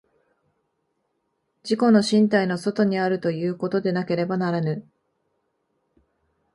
[1.63, 4.83] 自己の身体の外にあるということでなければならぬ。